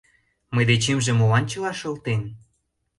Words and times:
«Мый 0.53 0.65
дечемже 0.69 1.11
молан 1.15 1.43
чыла 1.51 1.71
шылтен? 1.79 2.21